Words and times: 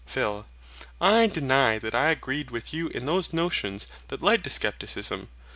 PHIL. 0.07 0.47
I 0.99 1.27
deny 1.27 1.77
that 1.77 1.93
I 1.93 2.09
agreed 2.09 2.49
with 2.49 2.73
you 2.73 2.87
in 2.87 3.05
those 3.05 3.33
notions 3.33 3.85
that 4.07 4.23
led 4.23 4.43
to 4.45 4.49
Scepticism. 4.49 5.27